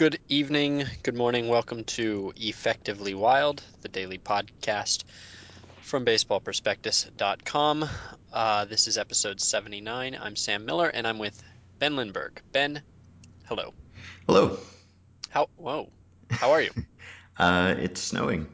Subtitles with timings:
[0.00, 1.48] Good evening, good morning.
[1.48, 5.04] Welcome to Effectively Wild, the daily podcast
[5.82, 7.84] from baseballprospectus.com.
[8.32, 10.18] Uh, this is episode 79.
[10.18, 11.42] I'm Sam Miller and I'm with
[11.78, 12.40] Ben Lindbergh.
[12.50, 12.80] Ben,
[13.44, 13.74] hello.
[14.26, 14.56] Hello.
[15.28, 15.90] How, whoa,
[16.30, 16.70] how are you?
[17.36, 18.46] uh, it's snowing.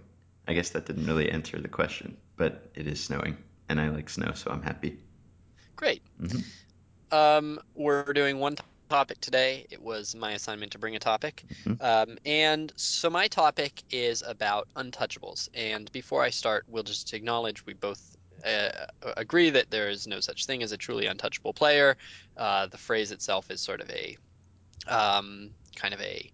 [0.48, 3.36] I guess that didn't really answer the question, but it is snowing
[3.68, 4.98] and I like snow, so I'm happy.
[5.76, 6.02] Great.
[6.20, 6.44] Mhm.
[7.12, 8.56] Um, we're doing one
[8.88, 9.66] topic today.
[9.70, 11.44] It was my assignment to bring a topic.
[11.64, 11.82] Mhm.
[11.82, 15.48] Um, and so my topic is about untouchables.
[15.54, 18.70] And before I start, we'll just acknowledge we both uh,
[19.16, 21.96] agree that there is no such thing as a truly untouchable player.
[22.36, 24.16] Uh, the phrase itself is sort of a
[24.86, 26.30] um, kind of a,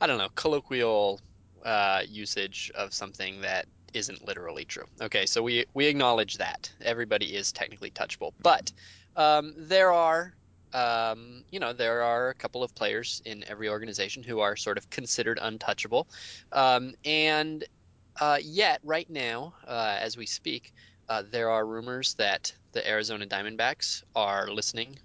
[0.00, 1.20] I don't know, colloquial
[1.64, 4.84] uh, usage of something that isn't literally true.
[5.00, 8.72] Okay, so we we acknowledge that everybody is technically touchable, but
[9.16, 10.34] um, there are
[10.74, 14.76] um, you know there are a couple of players in every organization who are sort
[14.76, 16.06] of considered untouchable,
[16.52, 17.64] um, and
[18.20, 20.72] uh, yet right now, uh, as we speak,
[21.08, 24.98] uh, there are rumors that the Arizona Diamondbacks are listening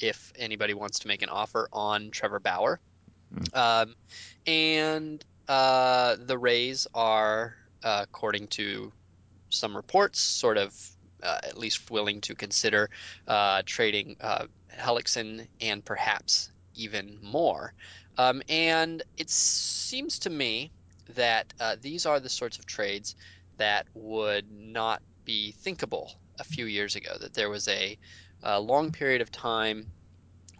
[0.00, 2.80] if anybody wants to make an offer on Trevor Bauer.
[3.34, 3.56] Mm.
[3.56, 3.94] Um,
[4.46, 8.92] and uh, the Rays are, uh, according to
[9.50, 10.74] some reports, sort of
[11.24, 12.90] uh, at least willing to consider
[13.26, 17.72] uh, trading uh, Hellickson and perhaps even more.
[18.18, 20.70] Um, and it seems to me
[21.14, 23.16] that uh, these are the sorts of trades
[23.56, 27.98] that would not be thinkable a few years ago, that there was a,
[28.42, 29.86] a long period of time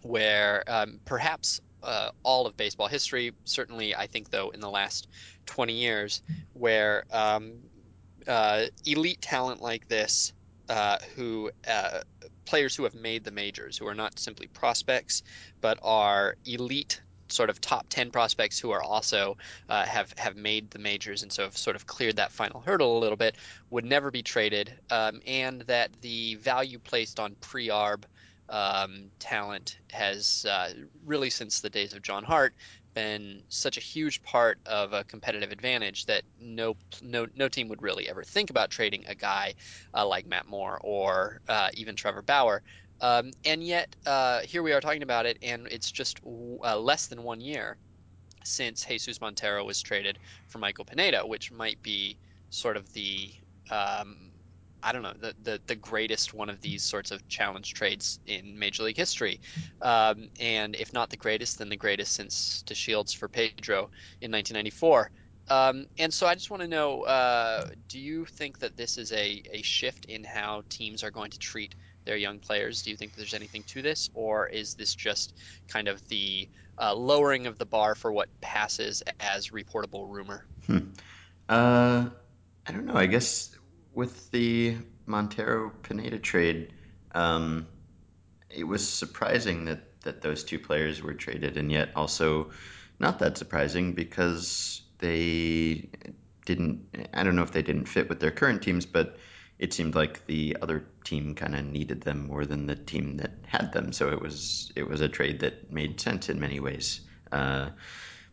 [0.01, 5.07] where um, perhaps uh, all of baseball history, certainly I think though in the last
[5.45, 6.21] 20 years,
[6.53, 7.53] where um,
[8.27, 10.33] uh, elite talent like this,
[10.69, 12.01] uh, who uh,
[12.45, 15.23] players who have made the majors, who are not simply prospects,
[15.61, 19.35] but are elite sort of top 10 prospects who are also
[19.69, 22.97] uh, have have made the majors and so have sort of cleared that final hurdle
[22.97, 23.35] a little bit
[23.71, 24.73] would never be traded.
[24.91, 28.03] Um, and that the value placed on pre-arb
[28.49, 30.71] um, talent has uh,
[31.05, 32.53] really since the days of John Hart
[32.95, 37.83] been such a huge part of a competitive advantage that no no no team would
[37.83, 39.53] really ever think about trading a guy
[39.93, 42.63] uh, like Matt Moore or uh, even Trevor Bauer.
[43.01, 47.07] Um, and yet uh, here we are talking about it, and it's just uh, less
[47.07, 47.77] than one year
[48.43, 50.17] since Jesus Montero was traded
[50.47, 52.17] for Michael Pineda, which might be
[52.49, 53.31] sort of the
[53.69, 54.24] um,
[54.85, 58.57] I don't know the, the the greatest one of these sorts of challenge trades in
[58.59, 59.41] Major League history,
[59.81, 63.89] um, and if not the greatest, then the greatest since DeShields for Pedro
[64.21, 65.09] in 1994.
[65.47, 69.11] Um, and so I just want to know, uh, do you think that this is
[69.11, 72.81] a, a shift in how teams are going to treat their young players?
[72.81, 75.33] Do you think there's anything to this, or is this just
[75.67, 76.47] kind of the
[76.79, 80.45] uh, lowering of the bar for what passes as reportable rumor?
[80.67, 80.79] Hmm.
[81.49, 82.09] Uh,
[82.67, 82.95] I don't know.
[82.95, 83.55] I guess
[83.95, 86.73] with the Montero Pineda trade,
[87.13, 87.67] um,
[88.49, 92.51] it was surprising that that those two players were traded, and yet also
[92.99, 95.89] not that surprising because they
[96.45, 97.09] didn't.
[97.13, 99.17] I don't know if they didn't fit with their current teams, but
[99.57, 103.31] it seemed like the other team kind of needed them more than the team that
[103.47, 103.93] had them.
[103.93, 107.01] So it was it was a trade that made sense in many ways.
[107.31, 107.69] Uh,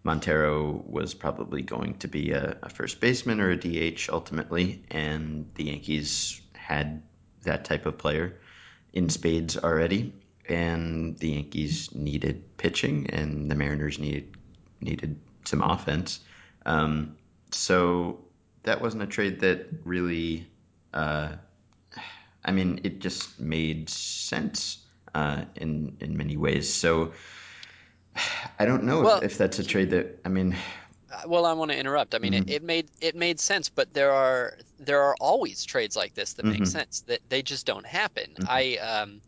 [0.04, 5.50] Montero was probably going to be a, a first baseman or a DH ultimately, and
[5.54, 7.02] the Yankees had
[7.42, 8.38] that type of player
[8.92, 10.12] in spades already,
[10.48, 14.36] and the Yankees needed pitching, and the Mariners needed
[14.80, 16.20] needed some offense.
[16.66, 17.16] Um,
[17.50, 18.24] so
[18.64, 20.48] that wasn't a trade that really.
[20.92, 21.36] Uh,
[22.44, 24.78] I mean, it just made sense
[25.14, 26.72] uh, in in many ways.
[26.72, 27.12] So
[28.58, 30.56] I don't know if, Well, if that's a trade that I mean.
[31.26, 32.14] Well, I want to interrupt.
[32.14, 35.64] I mean, it, mhm, it made it made sense, but there are there are always
[35.64, 38.38] trades like this that make mhm, sense that they just don't happen.
[38.38, 38.46] mhm.
[38.46, 39.22] I um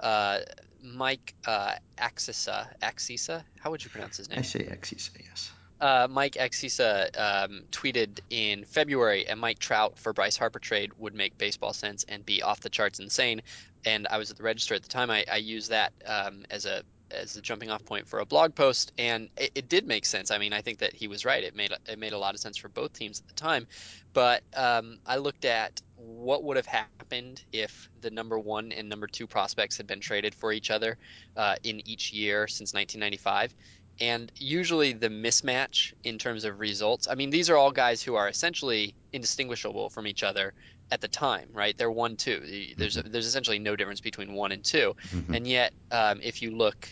[0.00, 0.40] uh
[0.82, 4.38] Mike uh Axisa Axisa, how would you pronounce his name?
[4.38, 5.52] I say Xyz, yes.
[5.78, 11.12] Uh, Mike Axisa um, tweeted in February a Mike Trout for Bryce Harper trade would
[11.14, 13.42] make baseball sense and be off the charts insane.
[13.84, 15.10] And I was at the register at the time.
[15.10, 18.54] I, I used that um, as a as a jumping off point for a blog
[18.54, 20.30] post, and it, it did make sense.
[20.30, 21.42] I mean, I think that he was right.
[21.42, 23.66] It made it made a lot of sense for both teams at the time.
[24.12, 29.06] But um, I looked at what would have happened if the number one and number
[29.06, 30.98] two prospects had been traded for each other
[31.36, 33.54] uh, in each year since 1995
[34.00, 38.14] and usually the mismatch in terms of results, I mean, these are all guys who
[38.14, 40.54] are essentially indistinguishable from each other
[40.90, 41.76] at the time, right?
[41.76, 42.74] They're one, two.
[42.76, 44.94] There's Mhm, there's essentially no difference between one and two.
[45.12, 46.88] mhm, And yet, um, if you look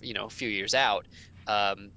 [0.00, 1.06] you know, a few years out,
[1.46, 1.92] um,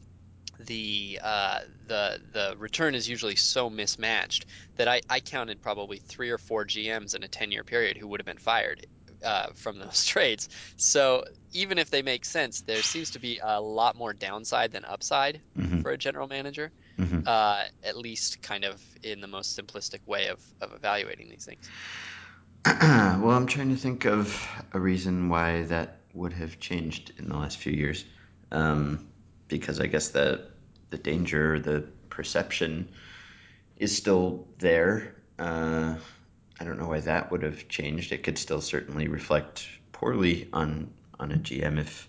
[0.60, 4.46] the uh, the the return is usually so mismatched
[4.76, 8.08] that I, I counted probably three or four GMs in a 10 year period who
[8.08, 8.86] would have been fired
[9.24, 10.50] uh, from those trades.
[10.78, 11.24] So
[11.54, 15.42] even if they make sense, there seems to be a lot more downside than upside
[15.56, 20.00] hmm for a general manager, hmm uh, at least kind of in the most simplistic
[20.08, 21.70] way of, of evaluating these things.
[22.66, 27.36] well, I'm trying to think of a reason why that would have changed in the
[27.36, 28.06] last few years.
[28.52, 29.08] Um,
[29.48, 30.48] because I guess the
[30.90, 32.90] the danger, the perception
[33.78, 35.16] is still there.
[35.40, 35.96] Uh,
[36.62, 38.12] I don't know why that would have changed.
[38.12, 42.08] It could still certainly reflect poorly on on a GM if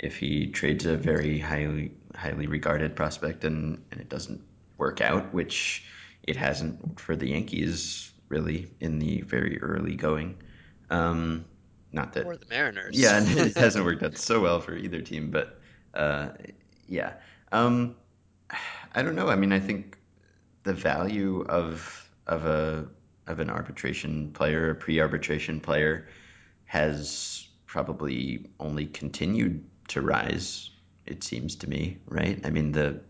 [0.00, 4.42] if he trades a very highly highly regarded prospect and, and it doesn't
[4.78, 5.84] work out, which
[6.24, 10.38] it hasn't for the Yankees really in the very early going.
[10.90, 11.44] Um,
[11.92, 12.98] not Or that, the Mariners.
[12.98, 15.60] yeah, it hasn't worked out so well for either team, but
[15.94, 16.30] uh,
[16.88, 17.12] yeah.
[17.52, 17.94] Um,
[18.92, 19.28] I don't know.
[19.28, 19.98] I mean, I think
[20.64, 22.88] the value of of a
[23.26, 26.08] of an arbitration player, a pre-arbitration player,
[26.64, 30.70] has probably only continued to rise.
[31.06, 32.40] It seems to me, right?
[32.44, 33.00] I mean, the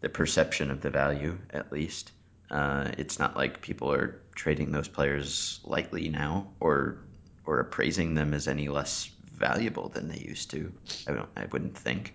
[0.00, 2.12] the perception of the value, at least.
[2.50, 6.98] Uh, it's not like people are trading those players lightly now, or
[7.44, 10.72] or appraising them as any less valuable than they used to.
[11.06, 11.28] I don't.
[11.36, 12.14] I wouldn't think.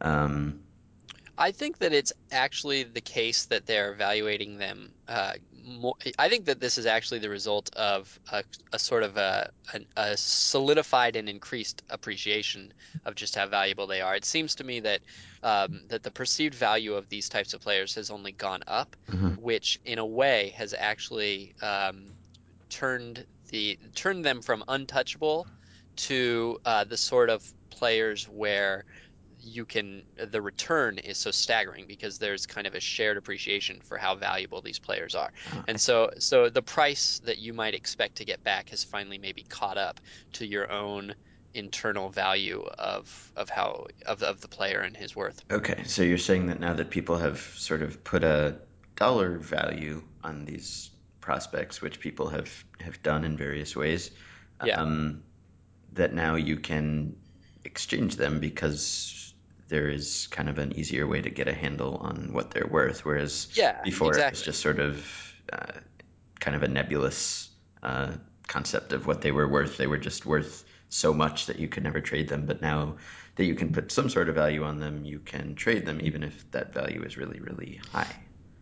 [0.00, 0.60] Um,
[1.38, 5.34] I think that it's actually the case that they're evaluating them uh,
[5.66, 5.94] more.
[6.18, 9.80] I think that this is actually the result of a, a sort of a, a,
[9.96, 12.72] a solidified and increased appreciation
[13.04, 14.14] of just how valuable they are.
[14.14, 15.00] It seems to me that
[15.42, 19.38] um, that the perceived value of these types of players has only gone up, mhm.
[19.38, 22.12] which in a way has actually um,
[22.70, 25.46] turned the turned them from untouchable
[25.96, 28.84] to uh, the sort of players where
[29.46, 33.96] you can the return is so staggering because there's kind of a shared appreciation for
[33.98, 35.30] how valuable these players are.
[35.52, 38.84] Uh, I And so so the price that you might expect to get back has
[38.84, 40.00] finally maybe caught up
[40.34, 41.14] to your own
[41.54, 45.42] internal value of of how of of the player and his worth.
[45.50, 48.60] Okay, so you're saying that now that people have sort of put a
[48.96, 50.90] dollar value on these
[51.20, 54.10] prospects, which people have have done in various ways,
[54.62, 54.80] Yeah.
[54.82, 55.22] um,
[55.92, 57.16] that now you can
[57.64, 59.25] exchange them because
[59.68, 63.04] there is kind of an easier way to get a handle on what they're worth,
[63.04, 65.06] whereas Yeah, before it was just sort of
[65.52, 65.80] uh,
[66.40, 67.50] kind of a nebulous
[67.82, 68.12] uh,
[68.48, 69.76] concept of what they were worth.
[69.76, 72.46] They were just worth so much that you could never trade them.
[72.46, 72.96] But now
[73.36, 76.22] that you can put some sort of value on them, you can trade them even
[76.22, 78.16] if that value is really, really high.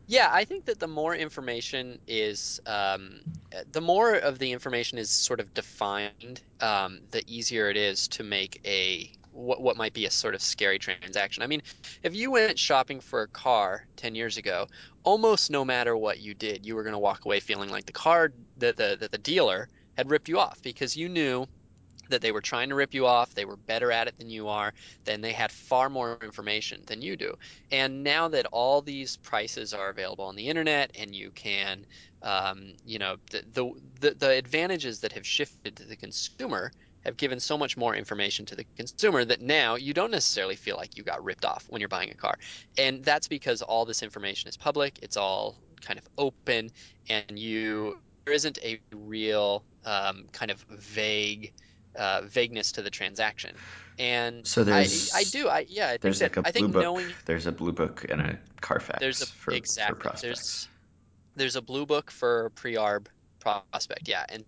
[0.07, 3.23] Yeah, I think that the more information is, um,
[3.71, 8.23] the more of the information is sort of defined, um, the easier it is to
[8.23, 11.43] make a what what might be a sort of scary transaction.
[11.43, 11.63] I mean,
[12.03, 14.69] if you went shopping for a car 10 years ago,
[15.03, 17.93] almost no matter what you did, you were going to walk away feeling like the
[17.93, 21.47] car that the that the dealer had ripped you off because you knew
[22.11, 23.35] that they were trying to rip you off.
[23.35, 24.73] They were better at it than you are.
[25.05, 27.37] Then they had far more information than you do.
[27.71, 31.87] And now that all these prices are available on the internet and you can,
[32.23, 36.73] um, you know, the, the, the, the advantages that have shifted to the consumer
[37.05, 40.77] have given so much more information to the consumer that now you don't necessarily feel
[40.77, 42.35] like you got ripped off when you're buying a car.
[42.79, 46.71] And that's because all this information is public, it's all kind of open,
[47.09, 51.53] and you there isn't a real um, kind of vague
[51.97, 53.55] uh, vagueness to the transaction.
[53.99, 56.53] And So I I do I yeah I think there's that like a I blue
[56.53, 56.83] think book.
[56.83, 58.99] knowing There's a blue book and a Carfax.
[58.99, 60.23] there's a for for prospects.
[60.23, 60.69] there's
[61.37, 63.07] there's a blue book for pre-arb
[63.41, 64.45] prospect yeah and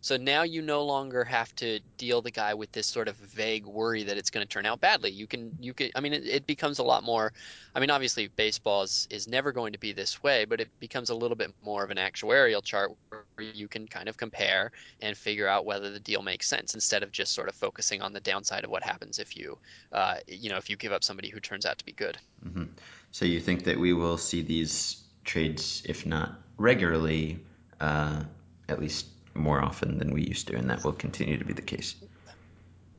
[0.00, 3.66] so now you no longer have to deal the guy with this sort of vague
[3.66, 5.10] worry that it's going to turn out badly.
[5.10, 7.32] You can, you can, I mean, it, it becomes a lot more.
[7.74, 11.10] I mean, obviously, baseball is, is never going to be this way, but it becomes
[11.10, 15.16] a little bit more of an actuarial chart where you can kind of compare and
[15.16, 18.20] figure out whether the deal makes sense instead of just sort of focusing on the
[18.20, 19.58] downside of what happens if you,
[19.92, 22.16] uh, you know, if you give up somebody who turns out to be good.
[22.42, 22.64] hmm
[23.10, 27.40] So you think that we will see these trades, if not regularly,
[27.80, 28.22] uh,
[28.68, 29.06] at least
[29.38, 31.96] more often than we used to, and that will continue to be the case.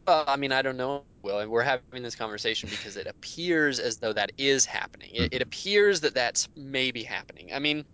[0.08, 3.79] Well, I mean, I don't know, Will, and we're having this conversation because it appears
[3.79, 5.12] as though that is happening.
[5.13, 7.53] It, it hmm appears that that's maybe happening.
[7.53, 7.86] I mean,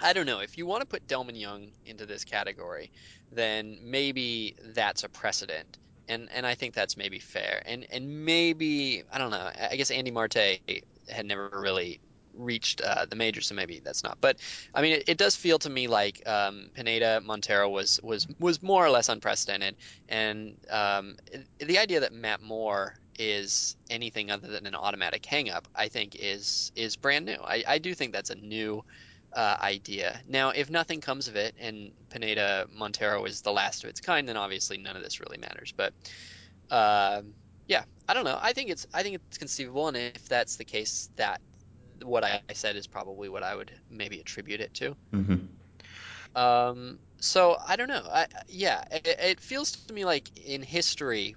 [0.00, 0.40] I don't know.
[0.40, 2.92] If you want to put Delmon Young into this category,
[3.32, 5.78] then maybe that's a precedent.
[6.08, 7.62] And and I think that's maybe fair.
[7.66, 9.50] And and maybe, I don't know.
[9.58, 10.60] I guess Andy Marte
[11.08, 12.00] had never really
[12.34, 14.18] reached uh, the majors, so maybe that's not.
[14.20, 14.38] But
[14.74, 18.62] I mean, it, it does feel to me like um, Pineda Montero was was was
[18.62, 19.76] more or less unprecedented.
[20.08, 21.16] And um,
[21.58, 26.16] the idea that Matt Moore is anything other than an automatic hang up, I think
[26.18, 27.38] is is brand new.
[27.44, 28.84] I, I do think that's a new
[29.32, 30.20] uh, idea.
[30.26, 34.28] Now, if nothing comes of it and Pineda Montero is the last of its kind,
[34.28, 35.72] then obviously none of this really matters.
[35.76, 35.92] But
[36.70, 37.34] um,
[37.66, 38.38] yeah, I don't know.
[38.40, 41.40] I think it's I think it's conceivable, and if that's the case, that
[42.02, 44.96] what I said is probably what I would maybe attribute it to.
[45.12, 45.60] hmm
[46.34, 48.06] Um, so I don't know.
[48.10, 51.34] I yeah, it, it feels to me like in history,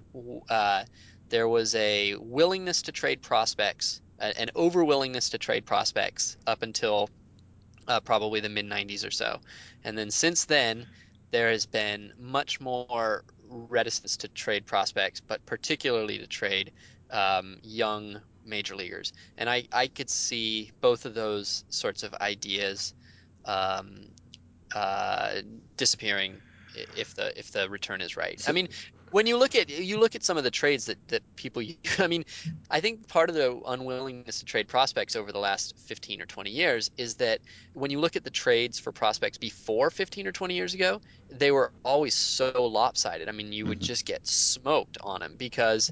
[0.48, 0.84] uh,
[1.30, 7.08] there was a willingness to trade prospects, an over willingness to trade prospects up until
[7.88, 9.40] uh, probably the mid 90s or so.
[9.84, 10.88] And then since then,
[11.32, 16.72] there has been much more reticence to trade prospects, but particularly to trade
[17.10, 19.12] um, young major leaguers.
[19.36, 22.94] And I, I could see both of those sorts of ideas
[23.46, 24.08] um,
[24.74, 25.42] uh,
[25.76, 26.42] disappearing
[26.74, 28.42] if the if the return is right.
[28.48, 28.68] I mean,
[29.10, 31.62] when you look at you look at some of the trades that that people,
[31.98, 32.24] I mean,
[32.70, 36.50] I think part of the unwillingness to trade prospects over the last 15 or 20
[36.50, 37.40] years is that
[37.74, 41.52] when you look at the trades for prospects before 15 or 20 years ago, they
[41.52, 43.28] were always so lopsided.
[43.28, 45.90] I mean, you would hmm just get smoked on them because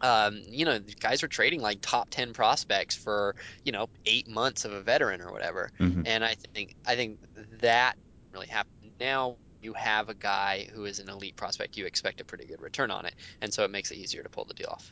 [0.00, 4.64] um, you know, guys are trading like top 10 prospects for, you know, eight months
[4.64, 5.70] of a veteran or whatever.
[5.78, 7.20] hmm And I think I think
[7.60, 7.96] that
[8.32, 8.94] really happened.
[9.00, 12.62] Now you have a guy who is an elite prospect, you expect a pretty good
[12.62, 13.14] return on it.
[13.40, 14.90] And so it makes it easier to pull the deal off.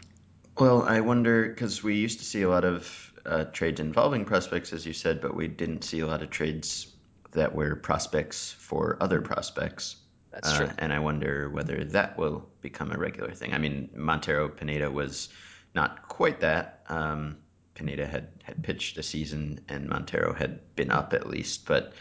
[0.58, 4.72] Well, I wonder because we used to see a lot of uh, trades involving prospects,
[4.74, 6.94] as you said, but we didn't see a lot of trades
[7.32, 9.96] that were prospects for other prospects.
[10.30, 10.70] That's Uh, true.
[10.78, 13.54] and I wonder whether that will become a regular thing.
[13.54, 15.28] I mean, Montero Pineda was
[15.74, 16.84] not quite that.
[16.88, 17.38] Um,
[17.74, 21.92] Pineda had, had pitched a season and Montero had been up at least, but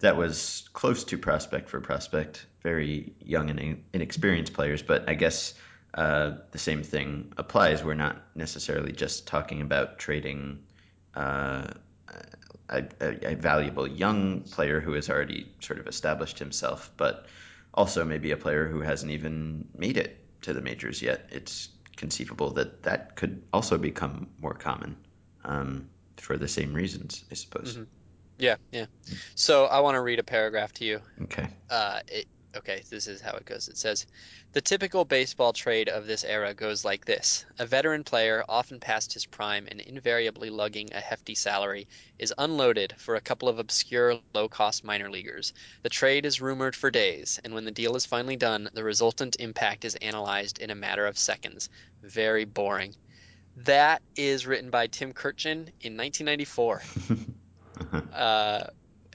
[0.00, 4.82] that was close to prospect for prospect, very young and inexperienced players.
[4.82, 5.54] But I guess
[5.92, 7.84] uh, the same thing applies.
[7.84, 10.60] We're not necessarily just talking about trading
[11.14, 11.66] uh,
[12.70, 17.26] a, a, a valuable young player who has already sort of established himself, but
[17.74, 21.28] also maybe a player who hasn't even made it to the majors yet.
[21.30, 24.96] It's conceivable that that could also become more common
[25.44, 27.74] um, for the same reasons, I suppose.
[27.74, 27.84] hmm
[28.38, 28.86] Yeah, yeah.
[29.34, 31.48] So I want to read a paragraph to you Okay.
[31.70, 33.68] Uh, it, okay, this is how it goes.
[33.68, 34.06] It says,
[34.52, 37.44] the typical baseball trade of this era goes like this.
[37.58, 41.86] A veteran player, often past his prime and invariably lugging a hefty salary,
[42.18, 45.52] is unloaded for a couple of obscure, low-cost minor leaguers.
[45.82, 49.36] The trade is rumored for days, and when the deal is finally done, the resultant
[49.38, 51.68] impact is analyzed in a matter of seconds.
[52.02, 52.94] Very boring.
[53.58, 56.76] That is written by Tim Kurkjian in 1994.
[56.76, 57.16] uh-huh.
[58.12, 58.66] Uh,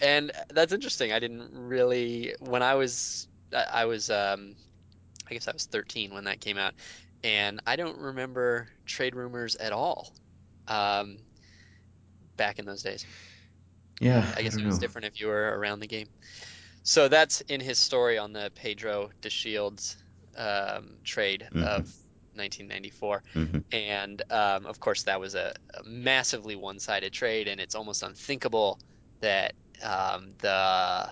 [0.01, 1.11] and that's interesting.
[1.11, 4.55] I didn't really when I was I I was um
[5.29, 6.75] I guess I was 13 when that came out,
[7.23, 10.13] and I don't remember trade rumors at all
[10.67, 11.19] um
[12.37, 13.05] back in those days.
[13.99, 14.79] Yeah, I I guess don't it was know.
[14.79, 16.07] different if you were around the game.
[16.83, 19.97] So that's in his story on the Pedro DeShields
[20.37, 21.91] um, trade hmm of
[22.35, 23.23] 1994.
[23.35, 28.03] hmm And um, of course, that was a, a massively one-sided trade, and it's almost
[28.03, 28.79] unthinkable
[29.21, 31.09] that um, the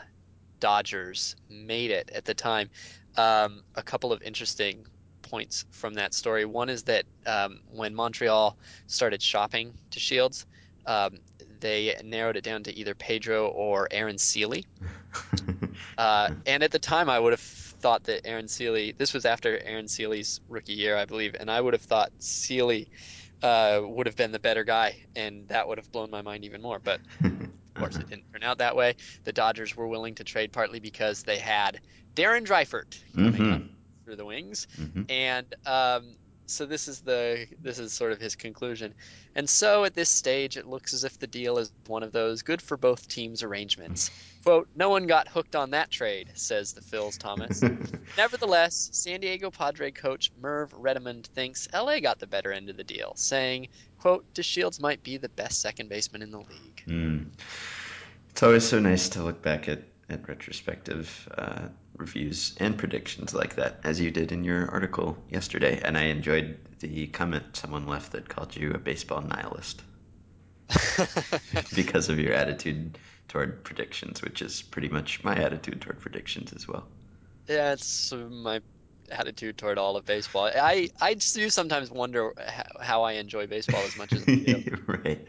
[0.59, 2.69] Dodgers made it at the time.
[3.17, 4.85] Um, a couple of interesting
[5.21, 6.45] points from that story.
[6.45, 10.45] One is that um, when Montreal started shopping DeShields,
[10.85, 11.17] um,
[11.59, 14.61] they narrowed it down to either Pedro or Aaron Sele.
[15.97, 19.59] Uh, and at the time, I would have thought that Aaron Sele, this was after
[19.63, 22.85] Aaron Sele's rookie year, I believe, and I would have thought Sele
[23.43, 26.61] uh, would have been the better guy, and that would have blown my mind even
[26.61, 26.79] more.
[26.79, 27.01] But
[27.75, 28.01] of course, uh-huh.
[28.01, 28.95] it didn't turn out that way.
[29.23, 31.79] The Dodgers were willing to trade partly because they had
[32.15, 33.67] Darren Dreifort coming up hmm
[34.05, 36.15] through the wings, hmm and um,
[36.45, 38.93] so this is the this is sort of his conclusion.
[39.35, 42.41] And so at this stage, it looks as if the deal is one of those
[42.41, 44.11] good for both teams arrangements.
[44.43, 47.63] Quote, no one got hooked on that trade, says the Phil's Thomas.
[48.17, 52.83] Nevertheless, San Diego Padre coach Merv Rettenmund thinks LA got the better end of the
[52.83, 53.69] deal, saying,
[53.99, 56.83] quote, DeShields might be the best second baseman in the league.
[56.87, 57.27] Mm.
[58.31, 61.67] It's always so nice to look back at, at retrospective uh,
[61.97, 65.81] reviews and predictions like that, as you did in your article yesterday.
[65.83, 69.81] And I enjoyed the comment someone left that called you a baseball nihilist
[71.75, 76.67] because of your attitude toward predictions, which is pretty much my attitude toward predictions as
[76.67, 76.85] well.
[77.47, 78.61] Yeah, it's my
[79.09, 80.49] attitude toward all of baseball.
[80.53, 84.77] I I do sometimes wonder how, how I enjoy baseball as much as I do.
[84.87, 85.25] right.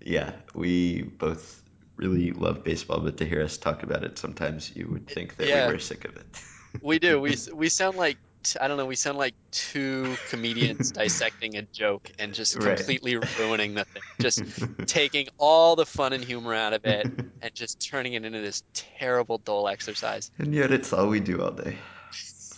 [0.00, 1.61] Yeah, we both
[2.02, 5.52] really love baseball, but to hear us talk about it, sometimes you would think that
[5.52, 6.26] we were sick of it.
[6.80, 7.20] we do.
[7.20, 8.18] We we sound like
[8.60, 12.78] I don't know, we sound like two comedians dissecting a joke and just Right.
[12.78, 14.02] completely ruining the thing.
[14.18, 14.44] Just
[14.86, 17.08] taking all the fun and humor out of it
[17.40, 20.30] and just turning it into this terrible, dull exercise.
[20.38, 21.78] And yet it's all we do all day.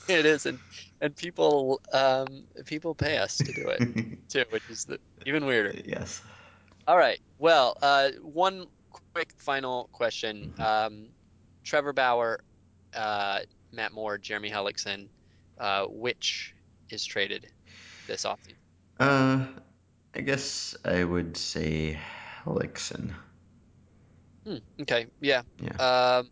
[0.08, 0.60] It is, and
[1.00, 3.82] and people um people pay us to do it
[4.28, 5.76] too, which is the, even weirder.
[5.84, 6.22] Yes.
[6.86, 7.20] All right.
[7.38, 8.66] Well, uh, one
[9.14, 10.52] quick final question.
[10.56, 10.60] Mhm.
[10.60, 11.08] Um,
[11.62, 12.40] Trevor Bauer,
[12.92, 13.40] uh,
[13.72, 15.08] Matt Moore, Jeremy Hellickson,
[15.58, 16.54] uh, which
[16.90, 17.46] is traded
[18.06, 18.56] this offseason?
[18.98, 19.46] Uh,
[20.14, 21.98] I guess I would say
[22.44, 23.14] Hellickson.
[24.44, 25.06] Hmm, okay.
[25.20, 25.42] Yeah.
[25.60, 26.18] Yeah.
[26.18, 26.30] Um,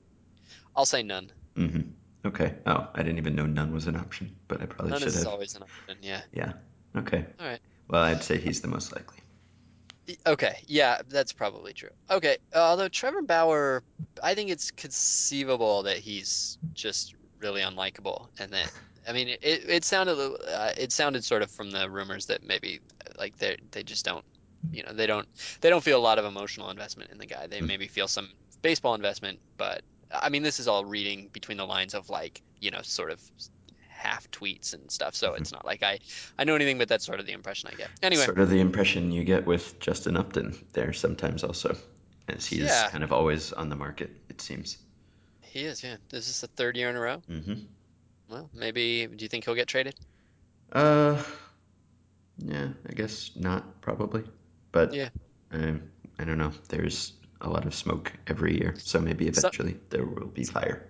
[0.77, 1.31] I'll say none.
[1.55, 1.91] Mm-hmm.
[2.27, 2.55] Okay.
[2.67, 5.01] Oh, I didn't even know none was an option, but I probably should have.
[5.01, 5.33] None should is have.
[5.33, 5.97] always an option.
[6.03, 6.21] Yeah.
[6.33, 6.53] Yeah.
[6.97, 7.25] Okay.
[7.41, 7.61] All right.
[7.89, 9.19] Well, I'd say he's the most likely.
[10.27, 11.91] Okay, yeah, that's probably true.
[12.11, 13.85] Okay, uh, although Trevor Bauer,
[14.23, 18.73] I think it's conceivable that he's just really unlikable, and that
[19.07, 22.81] I mean, it it sounded uh, it sounded sort of from the rumors that maybe
[23.07, 24.25] uh, like they they just don't,
[24.73, 25.29] you know, they don't
[25.61, 27.47] they don't feel a lot of emotional investment in the guy.
[27.47, 27.67] They Mm.
[27.69, 28.33] maybe feel some
[28.63, 32.71] baseball investment, but I mean, this is all reading between the lines of like, you
[32.73, 33.23] know, sort of
[34.03, 35.15] half tweets and stuff.
[35.15, 36.01] So it's not like I
[36.39, 37.89] I know anything, but that's sort of the impression I get.
[38.03, 41.77] Anyway, Sort of the impression you get with Justin Upton there sometimes also,
[42.29, 42.89] as he's yeah.
[42.91, 44.79] kind of always on the market, it seems.
[45.41, 45.97] He is, yeah.
[46.13, 47.19] Is this the third year in a row?
[47.29, 47.55] hmm
[48.29, 49.07] Well, maybe.
[49.07, 49.95] Do you think he'll get traded?
[50.73, 51.23] Uh,
[52.39, 54.25] yeah, I guess not probably,
[54.73, 55.11] but yeah.
[55.53, 56.53] I don't know.
[56.69, 60.89] There's a lot of smoke every year, so maybe So, eventually there will be fire.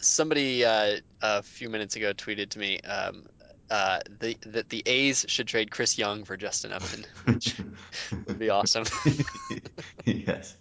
[0.00, 3.26] Somebody uh, a few minutes ago tweeted to me um,
[3.70, 7.60] uh, the that the A's should trade Chris Young for Justin Upton, which
[8.26, 8.84] would be awesome.
[10.04, 10.56] Yes.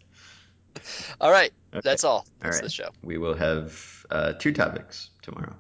[1.22, 1.82] All right, Okay.
[1.84, 2.18] that's all.
[2.18, 2.64] All That's right.
[2.64, 2.90] the show.
[3.04, 5.56] We will have uh, two topics tomorrow.